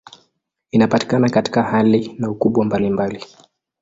[0.71, 3.25] Inapatikana katika hali na ukubwa mbalimbali.